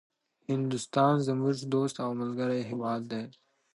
هندوستان 0.49 1.13
زموږ 1.27 1.57
دوست 1.73 1.95
او 2.03 2.09
ملګری 2.21 2.61
هيواد 2.69 3.01
ده 3.11 3.21